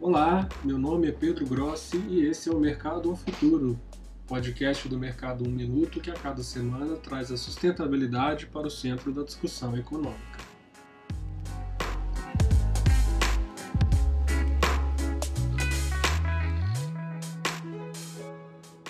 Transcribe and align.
Olá, 0.00 0.48
meu 0.62 0.78
nome 0.78 1.08
é 1.08 1.12
Pedro 1.12 1.44
Grossi 1.44 1.96
e 2.08 2.24
esse 2.24 2.48
é 2.48 2.52
o 2.52 2.60
Mercado 2.60 3.10
ao 3.10 3.16
Futuro, 3.16 3.76
podcast 4.28 4.88
do 4.88 4.96
Mercado 4.96 5.42
1 5.44 5.50
Minuto 5.50 5.98
que 6.00 6.08
a 6.08 6.14
cada 6.14 6.40
semana 6.44 6.94
traz 6.94 7.32
a 7.32 7.36
sustentabilidade 7.36 8.46
para 8.46 8.68
o 8.68 8.70
centro 8.70 9.10
da 9.12 9.24
discussão 9.24 9.76
econômica. 9.76 10.38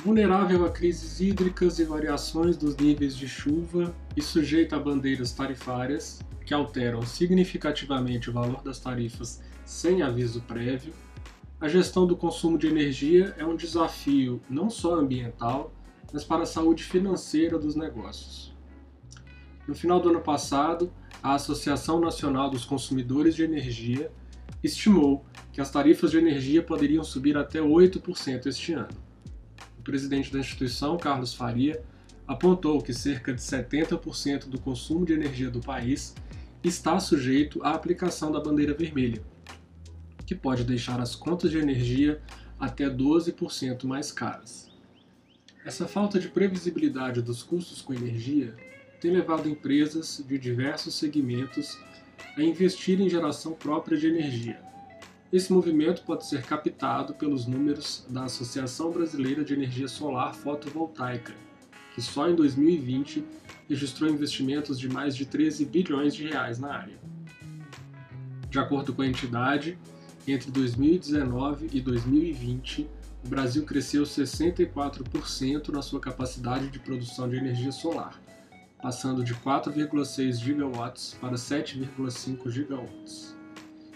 Vulnerável 0.05 0.67
a 0.67 0.71
crises 0.71 1.21
hídricas 1.21 1.79
e 1.79 1.85
variações 1.85 2.55
dos 2.55 2.77
níveis 2.77 3.17
de 3.17 3.27
chuva 3.27 3.95
e 4.15 4.21
sujeito 4.21 4.75
a 4.75 4.79
bandeiras 4.79 5.33
tarifárias, 5.33 6.21
que 6.49 6.55
alteram 6.55 7.03
significativamente 7.03 8.31
o 8.31 8.33
valor 8.33 8.63
das 8.63 8.81
tarifas 8.81 9.43
sem 9.67 10.01
aviso 10.01 10.41
prévio, 10.41 10.95
a 11.61 11.69
gestão 11.69 12.07
do 12.07 12.17
consumo 12.17 12.57
de 12.57 12.67
energia 12.67 13.35
é 13.37 13.45
um 13.45 13.55
desafio 13.55 14.41
não 14.49 14.71
só 14.71 14.95
ambiental, 14.95 15.71
mas 16.11 16.25
para 16.25 16.45
a 16.45 16.47
saúde 16.47 16.85
financeira 16.85 17.59
dos 17.59 17.77
negócios. 17.77 18.57
No 19.67 19.75
final 19.75 20.01
do 20.01 20.09
ano 20.09 20.23
passado, 20.23 20.91
a 21.23 21.35
Associação 21.35 22.01
Nacional 22.01 22.49
dos 22.49 22.65
Consumidores 22.65 23.37
de 23.37 23.43
Energia 23.43 24.11
estimou 24.65 25.27
que 25.53 25.61
as 25.61 25.71
tarifas 25.71 26.13
de 26.13 26.17
energia 26.17 26.63
poderiam 26.63 27.05
subir 27.05 27.37
até 27.37 27.61
8% 27.61 28.47
este 28.47 28.73
ano. 28.73 28.89
O 29.79 29.83
presidente 29.83 30.33
da 30.33 30.39
instituição, 30.39 30.97
Carlos 30.97 31.35
Faria, 31.35 31.85
apontou 32.29 32.83
que 32.83 32.93
cerca 32.93 33.33
de 33.33 33.41
70% 33.41 34.49
do 34.49 34.61
consumo 34.61 35.07
de 35.07 35.15
energia 35.15 35.51
do 35.51 35.61
país 35.61 36.15
está 36.63 37.01
sujeito 37.01 37.65
à 37.65 37.71
aplicação 37.71 38.31
da 38.31 38.39
bandeira 38.39 38.75
vermelha, 38.75 39.23
que 40.27 40.35
pode 40.35 40.63
deixar 40.63 41.01
as 41.01 41.17
contas 41.17 41.51
de 41.51 41.57
energia 41.57 42.21
até 42.61 42.91
12% 42.91 43.85
mais 43.85 44.13
caras. 44.13 44.71
Essa 45.65 45.89
falta 45.89 46.19
de 46.19 46.29
previsibilidade 46.29 47.23
dos 47.23 47.43
custos 47.43 47.81
com 47.81 47.95
energia 47.95 48.55
tem 49.01 49.11
levado 49.11 49.49
empresas 49.49 50.23
de 50.27 50.39
diversos 50.39 50.95
segmentos 50.95 51.79
a 52.37 52.43
investir 52.43 53.01
em 53.01 53.09
geração 53.09 53.53
própria 53.53 53.97
de 53.97 54.07
energia. 54.07 54.61
Esse 55.33 55.53
movimento 55.53 56.03
pode 56.03 56.27
ser 56.27 56.43
captado 56.43 57.15
pelos 57.15 57.47
números 57.47 58.05
da 58.09 58.25
Associação 58.25 58.91
Brasileira 58.91 59.45
de 59.45 59.55
Energia 59.55 59.89
Solar 59.89 60.35
Fotovoltaica, 60.35 61.35
que 61.99 62.03
só 62.03 62.31
em 62.31 62.37
2020 62.37 63.25
registrou 63.69 64.09
investimentos 64.09 64.79
de 64.79 64.89
mais 64.89 65.17
de 65.17 65.27
13 65.27 65.65
bilhões 65.65 66.15
de 66.15 66.29
reais 66.29 66.57
na 66.57 66.73
área. 66.73 66.97
De 68.49 68.57
acordo 68.57 68.95
com 68.95 69.03
a 69.03 69.07
entidade, 69.07 69.77
entre 70.25 70.49
2019 70.53 71.69
e 71.73 71.81
2020, 71.81 72.89
o 73.25 73.29
Brasil 73.29 73.65
cresceu 73.65 74.05
64% 74.05 75.71
na 75.71 75.83
sua 75.83 75.99
capacidade 75.99 76.69
de 76.69 76.79
produção 76.79 77.29
de 77.29 77.35
energia 77.35 77.73
solar, 77.73 78.23
passando 78.81 79.25
de 79.25 79.35
4,6 79.35 80.35
gigawatts 80.35 81.17
para 81.21 81.35
7,5 81.35 82.49
gigawatts. 82.49 83.37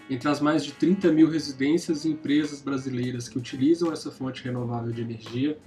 Entre 0.09 0.27
as 0.27 0.41
mais 0.41 0.65
de 0.65 0.73
30 0.73 1.09
mil 1.13 1.29
residências 1.29 2.03
e 2.03 2.09
empresas 2.09 2.61
brasileiras 2.61 3.29
que 3.29 3.37
utilizam 3.37 3.93
essa 3.93 4.11
fonte 4.11 4.43
renovável 4.43 4.91
de 4.91 5.01
energia, 5.01 5.57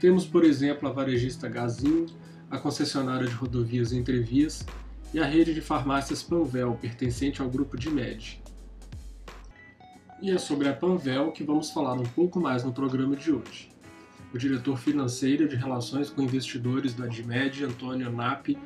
temos, 0.00 0.24
por 0.24 0.44
exemplo, 0.44 0.88
a 0.88 0.92
varejista 0.92 1.46
Gazin, 1.46 2.06
a 2.50 2.58
concessionária 2.58 3.28
de 3.28 3.34
rodovias 3.34 3.92
Entrevias 3.92 4.66
e 5.12 5.20
a 5.20 5.26
rede 5.26 5.52
de 5.52 5.60
farmácias 5.60 6.22
Panvel, 6.22 6.76
pertencente 6.80 7.42
ao 7.42 7.50
grupo 7.50 7.76
Dimed. 7.76 8.42
E 10.22 10.30
é 10.30 10.38
sobre 10.38 10.68
a 10.68 10.72
Panvel 10.72 11.30
que 11.32 11.44
vamos 11.44 11.70
falar 11.70 11.94
um 11.94 12.04
pouco 12.04 12.40
mais 12.40 12.64
no 12.64 12.72
programa 12.72 13.14
de 13.14 13.30
hoje. 13.30 13.70
O 14.32 14.38
diretor 14.38 14.78
financeiro 14.78 15.46
de 15.46 15.56
Relações 15.56 16.08
com 16.08 16.22
Investidores 16.22 16.94
da 16.94 17.06
Dimed, 17.06 17.62
Antônio 17.64 18.10
Napi, 18.10 18.56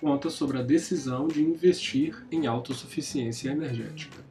conta 0.00 0.30
sobre 0.30 0.58
a 0.58 0.62
decisão 0.62 1.26
de 1.26 1.42
investir 1.42 2.24
em 2.30 2.46
autossuficiência 2.46 3.50
energética. 3.50 4.28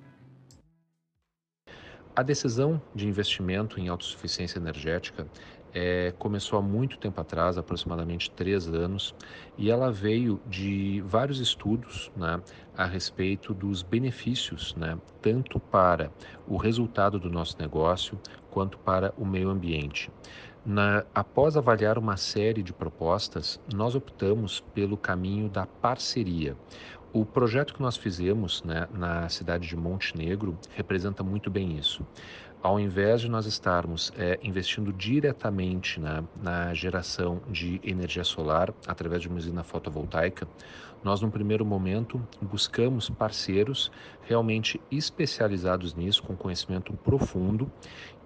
A 2.15 2.23
decisão 2.23 2.81
de 2.95 3.07
investimento 3.07 3.79
em 3.79 3.89
autossuficiência 3.89 4.57
energética 4.57 5.27
é, 5.73 6.13
começou 6.17 6.59
há 6.59 6.61
muito 6.61 6.97
tempo 6.97 7.19
atrás, 7.19 7.57
aproximadamente 7.57 8.31
três 8.31 8.67
anos, 8.67 9.13
e 9.57 9.69
ela 9.69 9.91
veio 9.91 10.39
de 10.45 11.01
vários 11.05 11.39
estudos 11.39 12.11
né, 12.15 12.41
a 12.75 12.85
respeito 12.85 13.53
dos 13.53 13.83
benefícios, 13.83 14.75
né, 14.75 14.97
tanto 15.21 15.59
para 15.59 16.11
o 16.47 16.57
resultado 16.57 17.19
do 17.19 17.29
nosso 17.29 17.57
negócio 17.59 18.19
quanto 18.49 18.77
para 18.79 19.13
o 19.17 19.25
meio 19.25 19.49
ambiente. 19.49 20.09
Na, 20.65 21.05
após 21.15 21.55
avaliar 21.55 21.97
uma 21.97 22.17
série 22.17 22.61
de 22.61 22.73
propostas, 22.73 23.59
nós 23.73 23.95
optamos 23.95 24.59
pelo 24.73 24.97
caminho 24.97 25.47
da 25.47 25.65
parceria. 25.65 26.57
O 27.13 27.25
projeto 27.25 27.73
que 27.73 27.81
nós 27.81 27.95
fizemos 27.95 28.61
né, 28.63 28.85
na 28.91 29.29
cidade 29.29 29.65
de 29.65 29.77
Montenegro 29.77 30.59
representa 30.75 31.23
muito 31.23 31.49
bem 31.49 31.77
isso 31.77 32.05
ao 32.61 32.79
invés 32.79 33.21
de 33.21 33.29
nós 33.29 33.45
estarmos 33.45 34.11
é, 34.17 34.39
investindo 34.43 34.91
diretamente 34.91 35.99
na, 35.99 36.23
na, 36.41 36.73
geração 36.73 37.41
de 37.49 37.79
energia 37.83 38.23
solar 38.23 38.73
através 38.87 39.21
de 39.21 39.27
uma 39.27 39.37
usina 39.37 39.63
fotovoltaica, 39.63 40.47
nós, 41.03 41.21
num 41.21 41.29
primeiro 41.29 41.65
momento, 41.65 42.21
buscamos 42.41 43.09
parceiros 43.09 43.91
realmente 44.23 44.81
especializados 44.91 45.93
nisso, 45.93 46.23
com 46.23 46.35
conhecimento 46.35 46.91
profundo, 46.93 47.71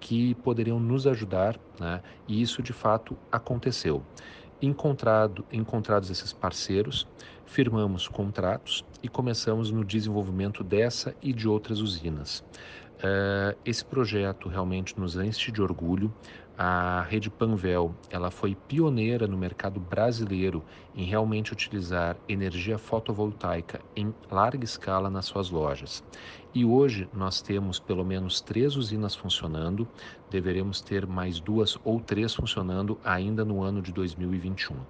que 0.00 0.34
poderiam 0.36 0.80
nos 0.80 1.06
ajudar, 1.06 1.58
né? 1.78 2.02
e 2.26 2.40
isso 2.40 2.62
de 2.62 2.72
fato 2.72 3.16
aconteceu. 3.30 4.02
Encontrado, 4.60 5.44
encontrados 5.52 6.10
esses 6.10 6.32
parceiros, 6.32 7.06
firmamos 7.44 8.08
contratos 8.08 8.84
e 9.02 9.08
começamos 9.08 9.70
no 9.70 9.84
desenvolvimento 9.84 10.64
dessa 10.64 11.14
e 11.20 11.32
de 11.32 11.46
outras 11.46 11.80
usinas. 11.80 12.42
Uh, 13.02 13.58
esse 13.64 13.84
projeto 13.84 14.48
realmente 14.48 14.96
nos 14.96 15.16
enche 15.16 15.50
de 15.50 15.60
orgulho. 15.60 16.14
A 16.56 17.02
rede 17.02 17.28
Panvel, 17.30 17.98
ela 18.08 18.30
foi 18.30 18.54
pioneira 18.54 19.26
no 19.26 19.36
mercado 19.36 19.80
brasileiro 19.80 20.64
em 20.94 21.04
realmente 21.04 21.52
utilizar 21.52 22.16
energia 22.28 22.78
fotovoltaica 22.78 23.84
em 23.96 24.14
larga 24.30 24.64
escala 24.64 25.10
nas 25.10 25.26
suas 25.26 25.50
lojas. 25.50 26.04
E 26.54 26.64
hoje 26.64 27.08
nós 27.12 27.42
temos 27.42 27.80
pelo 27.80 28.04
menos 28.04 28.40
três 28.40 28.76
usinas 28.76 29.16
funcionando, 29.16 29.90
deveremos 30.30 30.80
ter 30.80 31.04
mais 31.04 31.40
duas 31.40 31.76
ou 31.82 32.00
três 32.00 32.32
funcionando 32.34 33.00
ainda 33.02 33.44
no 33.44 33.62
ano 33.62 33.82
de 33.82 33.92
2021. 33.92 34.86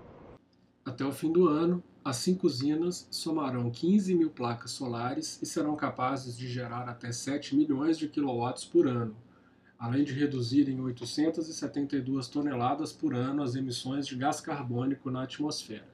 Até 0.84 1.04
o 1.04 1.12
fim 1.12 1.32
do 1.32 1.46
ano, 1.46 1.82
as 2.04 2.16
cinco 2.16 2.48
usinas 2.48 3.06
somarão 3.08 3.70
15 3.70 4.14
mil 4.16 4.30
placas 4.30 4.72
solares 4.72 5.40
e 5.40 5.46
serão 5.46 5.76
capazes 5.76 6.36
de 6.36 6.48
gerar 6.48 6.88
até 6.88 7.12
7 7.12 7.54
milhões 7.54 7.96
de 7.96 8.08
quilowatts 8.08 8.64
por 8.64 8.88
ano, 8.88 9.14
além 9.78 10.02
de 10.02 10.12
reduzir 10.12 10.68
em 10.68 10.80
872 10.80 12.26
toneladas 12.26 12.92
por 12.92 13.14
ano 13.14 13.44
as 13.44 13.54
emissões 13.54 14.08
de 14.08 14.16
gás 14.16 14.40
carbônico 14.40 15.08
na 15.08 15.22
atmosfera. 15.22 15.86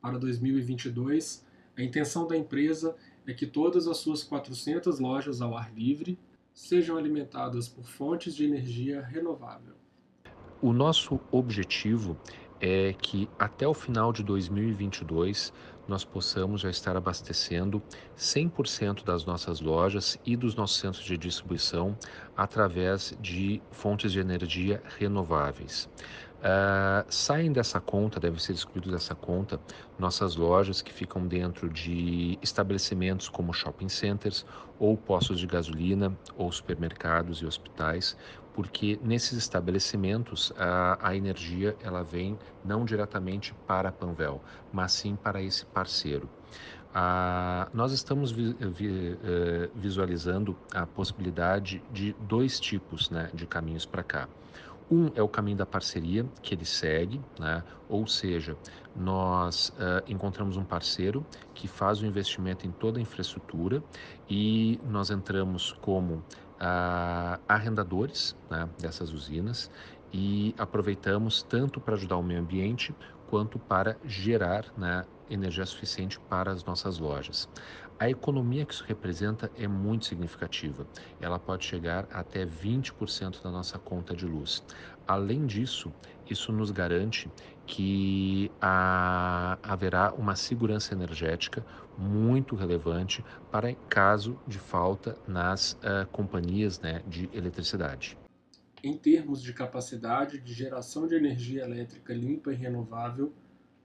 Para 0.00 0.18
2022, 0.18 1.44
a 1.76 1.82
intenção 1.82 2.26
da 2.26 2.34
empresa 2.34 2.96
é 3.26 3.34
que 3.34 3.46
todas 3.46 3.86
as 3.86 3.98
suas 3.98 4.22
400 4.22 4.98
lojas 4.98 5.42
ao 5.42 5.54
ar 5.54 5.74
livre 5.74 6.18
sejam 6.54 6.96
alimentadas 6.96 7.68
por 7.68 7.84
fontes 7.84 8.34
de 8.34 8.46
energia 8.46 9.02
renovável. 9.02 9.74
O 10.62 10.72
nosso 10.72 11.20
objetivo 11.30 12.18
é 12.60 12.92
que 12.92 13.28
até 13.38 13.66
o 13.66 13.74
final 13.74 14.12
de 14.12 14.22
2022 14.22 15.52
nós 15.88 16.04
possamos 16.04 16.60
já 16.60 16.70
estar 16.70 16.96
abastecendo 16.96 17.82
100% 18.16 19.02
das 19.02 19.24
nossas 19.24 19.60
lojas 19.60 20.18
e 20.24 20.36
dos 20.36 20.54
nossos 20.54 20.78
centros 20.78 21.04
de 21.04 21.16
distribuição 21.16 21.98
através 22.36 23.16
de 23.20 23.60
fontes 23.72 24.12
de 24.12 24.20
energia 24.20 24.80
renováveis. 24.98 25.88
Uh, 26.40 27.04
saem 27.10 27.52
dessa 27.52 27.80
conta, 27.80 28.18
devem 28.18 28.38
ser 28.38 28.52
excluídos 28.54 28.92
dessa 28.92 29.14
conta, 29.14 29.60
nossas 29.98 30.36
lojas 30.36 30.80
que 30.80 30.90
ficam 30.90 31.26
dentro 31.26 31.68
de 31.68 32.38
estabelecimentos 32.40 33.28
como 33.28 33.52
shopping 33.52 33.90
centers 33.90 34.46
ou 34.78 34.96
postos 34.96 35.38
de 35.38 35.46
gasolina 35.46 36.16
ou 36.38 36.50
supermercados 36.50 37.42
e 37.42 37.46
hospitais, 37.46 38.16
porque 38.54 38.98
nesses 39.02 39.38
estabelecimentos 39.38 40.52
a, 40.56 40.98
a 41.00 41.16
energia 41.16 41.76
ela 41.80 42.02
vem 42.02 42.38
não 42.64 42.84
diretamente 42.84 43.54
para 43.66 43.88
a 43.88 43.92
Panvel, 43.92 44.42
mas 44.72 44.92
sim 44.92 45.16
para 45.16 45.42
esse 45.42 45.64
parceiro. 45.66 46.28
Nós 47.72 47.92
estamos 47.92 48.32
vi, 48.32 48.52
vi, 48.52 49.16
eh, 49.22 49.70
visualizando 49.74 50.56
a 50.74 50.84
possibilidade 50.84 51.80
de 51.92 52.16
dois 52.22 52.58
tipos 52.58 53.10
né, 53.10 53.30
de 53.32 53.46
caminhos 53.46 53.86
para 53.86 54.02
cá. 54.02 54.28
Um 54.90 55.08
é 55.14 55.22
o 55.22 55.28
caminho 55.28 55.56
da 55.56 55.64
parceria, 55.64 56.26
que 56.42 56.52
ele 56.52 56.64
segue, 56.64 57.20
né? 57.38 57.62
ou 57.88 58.08
seja, 58.08 58.56
nós 58.96 59.68
uh, 59.68 60.02
encontramos 60.08 60.56
um 60.56 60.64
parceiro 60.64 61.24
que 61.54 61.68
faz 61.68 62.02
o 62.02 62.06
investimento 62.06 62.66
em 62.66 62.72
toda 62.72 62.98
a 62.98 63.02
infraestrutura 63.02 63.84
e 64.28 64.80
nós 64.82 65.10
entramos 65.10 65.72
como 65.80 66.24
uh, 66.60 67.40
arrendadores 67.48 68.36
né, 68.50 68.68
dessas 68.78 69.12
usinas 69.12 69.70
e 70.12 70.54
aproveitamos 70.58 71.42
tanto 71.42 71.80
para 71.80 71.94
ajudar 71.94 72.16
o 72.16 72.22
meio 72.22 72.40
ambiente 72.40 72.94
quanto 73.28 73.58
para 73.58 73.96
gerar 74.04 74.66
né, 74.76 75.04
energia 75.28 75.64
suficiente 75.64 76.18
para 76.28 76.50
as 76.50 76.64
nossas 76.64 76.98
lojas. 76.98 77.48
A 77.98 78.08
economia 78.08 78.64
que 78.64 78.72
isso 78.74 78.84
representa 78.88 79.50
é 79.54 79.68
muito 79.68 80.06
significativa. 80.06 80.86
Ela 81.20 81.38
pode 81.38 81.64
chegar 81.64 82.08
até 82.10 82.46
20% 82.46 83.42
da 83.42 83.50
nossa 83.50 83.78
conta 83.78 84.16
de 84.16 84.26
luz. 84.26 84.64
Além 85.06 85.46
disso, 85.46 85.92
isso 86.28 86.50
nos 86.50 86.70
garante 86.70 87.30
que 87.70 88.50
a, 88.60 89.56
haverá 89.62 90.12
uma 90.12 90.34
segurança 90.34 90.92
energética 90.92 91.64
muito 91.96 92.56
relevante 92.56 93.24
para 93.48 93.72
caso 93.88 94.36
de 94.44 94.58
falta 94.58 95.16
nas 95.26 95.74
uh, 95.74 96.04
companhias 96.10 96.80
né, 96.80 97.00
de 97.06 97.30
eletricidade. 97.32 98.18
Em 98.82 98.96
termos 98.96 99.40
de 99.40 99.52
capacidade 99.52 100.40
de 100.40 100.52
geração 100.52 101.06
de 101.06 101.14
energia 101.14 101.62
elétrica 101.62 102.12
limpa 102.12 102.52
e 102.52 102.56
renovável, 102.56 103.32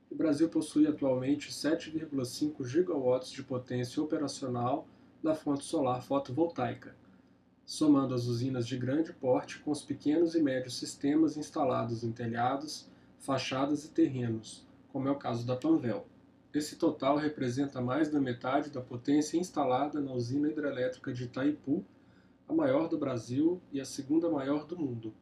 o 0.10 0.16
Brasil 0.16 0.50
possui 0.50 0.88
atualmente 0.88 1.52
7,5 1.52 2.66
gigawatts 2.66 3.30
de 3.30 3.44
potência 3.44 4.02
operacional 4.02 4.88
na 5.22 5.36
fonte 5.36 5.64
solar 5.64 6.02
fotovoltaica, 6.02 6.96
somando 7.64 8.16
as 8.16 8.26
usinas 8.26 8.66
de 8.66 8.78
grande 8.78 9.14
porte 9.14 9.60
com 9.60 9.70
os 9.70 9.84
pequenos 9.84 10.34
e 10.34 10.42
médios 10.42 10.76
sistemas 10.80 11.38
instalados 11.38 12.04
em 12.04 12.12
telhados, 12.12 12.90
fachadas 13.20 13.86
e 13.86 13.92
terrenos, 13.92 14.66
como 14.90 15.08
é 15.08 15.12
o 15.12 15.18
caso 15.18 15.46
da 15.46 15.56
Panvel. 15.56 16.06
Esse 16.54 16.78
total 16.78 17.18
representa 17.18 17.82
mais 17.82 18.10
da 18.10 18.20
metade 18.20 18.70
da 18.70 18.80
potência 18.80 19.38
instalada 19.38 20.00
na 20.00 20.14
usina 20.14 20.50
hidrelétrica 20.50 21.12
de 21.12 21.26
Itaipu, 21.26 21.84
a 22.48 22.54
maior 22.54 22.88
do 22.88 22.98
Brasil 22.98 23.62
e 23.74 23.82
a 23.82 23.86
segunda 23.86 24.30
maior 24.30 24.66
do 24.66 24.78
mundo. 24.78 25.14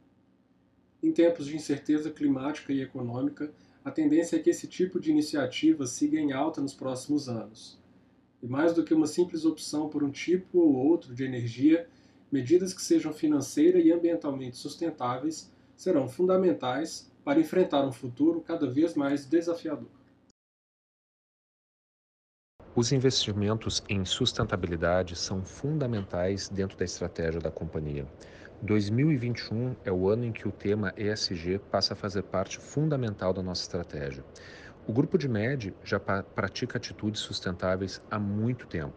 Em 1.01 1.11
tempos 1.11 1.47
de 1.47 1.55
incerteza 1.55 2.11
climática 2.11 2.71
e 2.71 2.81
econômica, 2.81 3.51
a 3.83 3.91
tendência 3.91 4.35
é 4.35 4.39
que 4.39 4.49
esse 4.49 4.67
tipo 4.67 4.99
de 4.99 5.11
iniciativa 5.11 5.85
siga 5.85 6.19
em 6.19 6.31
alta 6.31 6.61
nos 6.61 6.73
próximos 6.73 7.27
anos. 7.27 7.79
E 8.41 8.47
mais 8.47 8.73
do 8.73 8.83
que 8.83 8.93
uma 8.93 9.07
simples 9.07 9.43
opção 9.43 9.89
por 9.89 10.03
um 10.03 10.11
tipo 10.11 10.59
ou 10.59 10.75
outro 10.75 11.15
de 11.15 11.23
energia, 11.23 11.89
medidas 12.31 12.73
que 12.73 12.81
sejam 12.81 13.11
financeira 13.11 13.79
e 13.79 13.91
ambientalmente 13.91 14.55
sustentáveis 14.55 15.51
serão 15.83 16.07
fundamentais 16.07 17.11
para 17.25 17.41
enfrentar 17.41 17.85
um 17.85 17.91
futuro 17.91 18.39
cada 18.39 18.65
vez 18.65 18.95
mais 18.95 19.25
desafiador. 19.25 19.89
Os 22.73 22.91
investimentos 22.93 23.83
em 23.89 24.05
sustentabilidade 24.05 25.15
são 25.15 25.43
fundamentais 25.43 26.47
dentro 26.47 26.77
da 26.77 26.85
estratégia 26.85 27.39
da 27.39 27.51
companhia. 27.51 28.07
2021 28.61 29.75
é 29.83 29.91
o 29.91 30.07
ano 30.07 30.23
em 30.23 30.31
que 30.31 30.47
o 30.47 30.51
tema 30.51 30.93
ESG 30.95 31.59
passa 31.69 31.93
a 31.93 31.97
fazer 31.97 32.23
parte 32.23 32.57
fundamental 32.59 33.33
da 33.33 33.43
nossa 33.43 33.63
estratégia. 33.63 34.23
O 34.87 34.93
grupo 34.93 35.17
de 35.17 35.27
MED 35.27 35.75
já 35.83 35.99
pratica 35.99 36.77
atitudes 36.77 37.19
sustentáveis 37.19 38.01
há 38.09 38.17
muito 38.17 38.65
tempo. 38.67 38.95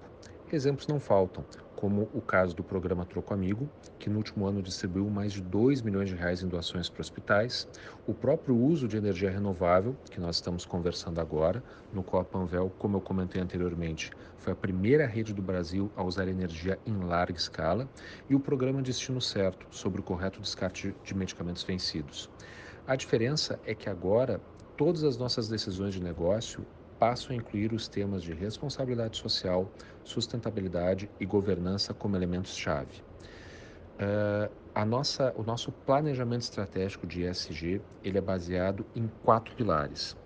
Exemplos 0.53 0.87
não 0.87 1.01
faltam, 1.01 1.45
como 1.77 2.09
o 2.15 2.23
caso 2.23 2.57
do 2.57 2.65
programa 2.65 3.05
Troco 3.05 3.35
Amigo, 3.35 3.69
que 3.99 4.09
no 4.09 4.17
último 4.17 4.47
ano 4.47 4.63
distribuiu 4.63 5.09
mais 5.11 5.33
de 5.33 5.43
2 5.43 5.83
milhões 5.83 6.09
de 6.09 6.15
reais 6.15 6.43
em 6.43 6.49
doações 6.49 6.89
para 6.89 7.03
hospitais, 7.03 7.69
o 8.07 8.15
próprio 8.15 8.57
uso 8.57 8.89
de 8.89 8.97
energia 8.97 9.31
renovável, 9.31 9.95
que 10.11 10.19
nós 10.19 10.37
estamos 10.37 10.65
conversando 10.65 11.21
agora, 11.21 11.63
no 11.93 12.03
qual 12.03 12.23
a 12.23 12.25
Panvel, 12.25 12.73
como 12.79 12.97
eu 12.97 13.01
comentei 13.01 13.41
anteriormente, 13.41 14.11
foi 14.39 14.55
a 14.55 14.57
primeira 14.57 15.07
rede 15.07 15.35
do 15.35 15.43
Brasil 15.43 15.93
a 15.95 16.03
usar 16.03 16.27
energia 16.27 16.79
em 16.87 16.97
larga 17.05 17.39
escala, 17.39 17.87
e 18.29 18.35
o 18.35 18.41
programa 18.41 18.81
Destino 18.81 19.21
Certo, 19.21 19.67
sobre 19.71 20.01
o 20.01 20.05
correto 20.05 20.41
descarte 20.41 20.95
de 21.05 21.15
medicamentos 21.15 21.63
vencidos. 21.63 22.31
A 22.87 22.97
diferença 22.97 23.61
é 23.67 23.75
que 23.75 23.91
agora 23.91 24.41
todas 24.77 25.05
as 25.05 25.17
nossas 25.17 25.49
decisões 25.49 25.93
de 25.93 26.03
negócio 26.03 26.65
passam 26.99 27.33
a 27.33 27.39
incluir 27.39 27.73
os 27.73 27.89
temas 27.89 28.23
de 28.23 28.33
responsabilidade 28.33 29.17
social, 29.17 29.71
sustentabilidade 30.05 31.11
e 31.21 31.27
governança 31.27 31.93
como 31.95 32.17
elementos-chave. 32.17 33.03
Uh, 33.97 34.53
a 34.75 34.85
nossa, 34.85 35.33
o 35.37 35.43
nosso 35.43 35.73
planejamento 35.73 36.43
estratégico 36.43 37.07
de 37.07 37.23
ESG 37.23 37.81
ele 38.05 38.19
é 38.19 38.21
baseado 38.21 38.85
em 38.95 39.09
quatro 39.23 39.55
pilares. 39.57 40.17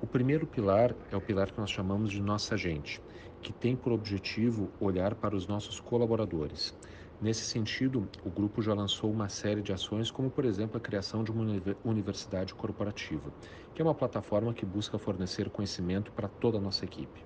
O 0.00 0.06
primeiro 0.06 0.46
pilar 0.46 0.94
é 1.10 1.16
o 1.16 1.20
pilar 1.20 1.50
que 1.50 1.60
nós 1.60 1.70
chamamos 1.70 2.10
de 2.10 2.22
nossa 2.22 2.56
gente, 2.56 3.02
que 3.42 3.52
tem 3.52 3.76
por 3.76 3.92
objetivo 3.92 4.70
olhar 4.80 5.14
para 5.14 5.36
os 5.36 5.46
nossos 5.46 5.78
colaboradores. 5.78 6.74
Nesse 7.20 7.44
sentido, 7.44 8.08
o 8.24 8.30
grupo 8.30 8.62
já 8.62 8.72
lançou 8.72 9.10
uma 9.10 9.28
série 9.28 9.60
de 9.60 9.72
ações, 9.72 10.08
como 10.08 10.30
por 10.30 10.44
exemplo 10.44 10.76
a 10.76 10.80
criação 10.80 11.24
de 11.24 11.32
uma 11.32 11.44
universidade 11.84 12.54
corporativa, 12.54 13.32
que 13.74 13.82
é 13.82 13.84
uma 13.84 13.94
plataforma 13.94 14.54
que 14.54 14.64
busca 14.64 14.98
fornecer 14.98 15.50
conhecimento 15.50 16.12
para 16.12 16.28
toda 16.28 16.58
a 16.58 16.60
nossa 16.60 16.84
equipe. 16.84 17.24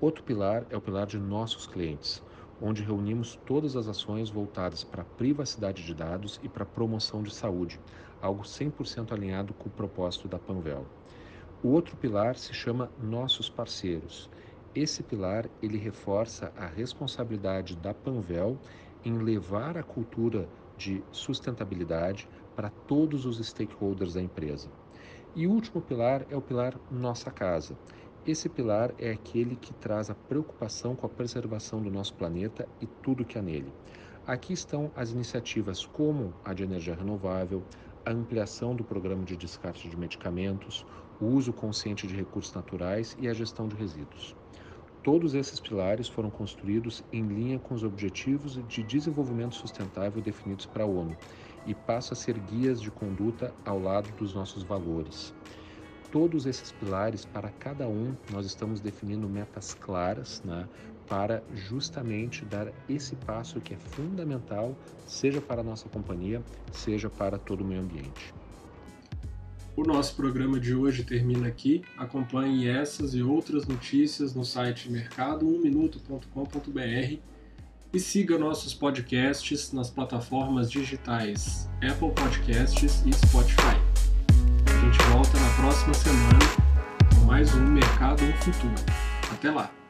Outro 0.00 0.24
pilar 0.24 0.66
é 0.70 0.76
o 0.76 0.80
pilar 0.80 1.06
de 1.06 1.18
nossos 1.18 1.68
clientes, 1.68 2.20
onde 2.60 2.82
reunimos 2.82 3.38
todas 3.46 3.76
as 3.76 3.86
ações 3.86 4.28
voltadas 4.28 4.82
para 4.82 5.02
a 5.02 5.04
privacidade 5.16 5.84
de 5.84 5.94
dados 5.94 6.40
e 6.42 6.48
para 6.48 6.64
a 6.64 6.66
promoção 6.66 7.22
de 7.22 7.32
saúde, 7.32 7.78
algo 8.20 8.42
100% 8.42 9.12
alinhado 9.12 9.54
com 9.54 9.68
o 9.68 9.72
propósito 9.72 10.26
da 10.26 10.38
Panvel. 10.38 10.84
O 11.62 11.68
outro 11.68 11.96
pilar 11.96 12.34
se 12.34 12.52
chama 12.52 12.90
Nossos 13.00 13.48
Parceiros. 13.48 14.28
Esse 14.74 15.02
pilar 15.02 15.48
ele 15.60 15.78
reforça 15.78 16.52
a 16.56 16.66
responsabilidade 16.66 17.76
da 17.76 17.94
Panvel 17.94 18.58
em 19.04 19.18
levar 19.18 19.76
a 19.76 19.82
cultura 19.82 20.48
de 20.76 21.02
sustentabilidade 21.12 22.28
para 22.54 22.70
todos 22.70 23.24
os 23.24 23.38
stakeholders 23.38 24.14
da 24.14 24.22
empresa. 24.22 24.68
E 25.34 25.46
o 25.46 25.50
último 25.50 25.80
pilar 25.80 26.26
é 26.28 26.36
o 26.36 26.42
pilar 26.42 26.78
Nossa 26.90 27.30
Casa. 27.30 27.76
Esse 28.24 28.48
pilar 28.48 28.92
é 28.98 29.10
aquele 29.10 29.56
que 29.56 29.74
traz 29.74 30.10
a 30.10 30.14
preocupação 30.14 30.94
com 30.94 31.06
a 31.06 31.08
preservação 31.08 31.82
do 31.82 31.90
nosso 31.90 32.14
planeta 32.14 32.68
e 32.80 32.86
tudo 32.86 33.24
que 33.24 33.38
há 33.38 33.42
nele. 33.42 33.72
Aqui 34.26 34.52
estão 34.52 34.92
as 34.94 35.10
iniciativas 35.10 35.84
como 35.84 36.32
a 36.44 36.54
de 36.54 36.62
energia 36.62 36.94
renovável, 36.94 37.66
a 38.04 38.12
ampliação 38.12 38.76
do 38.76 38.84
programa 38.84 39.24
de 39.24 39.36
descarte 39.36 39.88
de 39.88 39.96
medicamentos, 39.96 40.84
o 41.18 41.26
uso 41.26 41.52
consciente 41.52 42.06
de 42.06 42.14
recursos 42.14 42.54
naturais 42.54 43.16
e 43.18 43.28
a 43.28 43.34
gestão 43.34 43.66
de 43.66 43.74
resíduos. 43.74 44.36
Todos 45.02 45.34
esses 45.34 45.58
pilares 45.58 46.06
foram 46.06 46.30
construídos 46.30 47.02
em 47.12 47.26
linha 47.26 47.58
com 47.58 47.74
os 47.74 47.82
objetivos 47.82 48.60
de 48.68 48.84
desenvolvimento 48.84 49.56
sustentável 49.56 50.22
definidos 50.22 50.64
para 50.64 50.84
a 50.84 50.86
ONU 50.86 51.16
e 51.66 51.74
passam 51.74 52.12
a 52.12 52.16
ser 52.16 52.38
guias 52.38 52.80
de 52.80 52.88
conduta 52.88 53.52
ao 53.64 53.80
lado 53.80 54.12
dos 54.16 54.32
nossos 54.32 54.62
valores. 54.62 55.34
Todos 56.12 56.46
esses 56.46 56.70
pilares, 56.70 57.24
para 57.24 57.50
cada 57.50 57.88
um, 57.88 58.14
nós 58.30 58.46
estamos 58.46 58.80
definindo 58.80 59.28
metas 59.28 59.74
claras 59.74 60.40
né, 60.44 60.68
para 61.08 61.42
justamente 61.52 62.44
dar 62.44 62.72
esse 62.88 63.16
passo 63.16 63.60
que 63.60 63.74
é 63.74 63.78
fundamental, 63.78 64.76
seja 65.04 65.40
para 65.40 65.62
a 65.62 65.64
nossa 65.64 65.88
companhia, 65.88 66.40
seja 66.70 67.10
para 67.10 67.38
todo 67.38 67.62
o 67.62 67.64
meio 67.64 67.80
ambiente. 67.80 68.32
O 69.74 69.84
nosso 69.84 70.14
programa 70.14 70.60
de 70.60 70.74
hoje 70.74 71.02
termina 71.02 71.48
aqui. 71.48 71.80
Acompanhe 71.96 72.68
essas 72.68 73.14
e 73.14 73.22
outras 73.22 73.66
notícias 73.66 74.34
no 74.34 74.44
site 74.44 74.90
mercado1minuto.com.br 74.90 77.18
e 77.94 78.00
siga 78.00 78.38
nossos 78.38 78.72
podcasts 78.74 79.72
nas 79.72 79.88
plataformas 79.90 80.70
digitais 80.70 81.68
Apple 81.76 82.12
Podcasts 82.12 83.02
e 83.06 83.12
Spotify. 83.12 83.76
A 84.66 84.72
gente 84.80 84.98
volta 85.10 85.38
na 85.38 85.50
próxima 85.56 85.94
semana 85.94 86.38
com 87.14 87.20
mais 87.24 87.54
um 87.54 87.66
Mercado 87.66 88.22
no 88.24 88.32
Futuro. 88.34 88.74
Até 89.30 89.50
lá! 89.50 89.81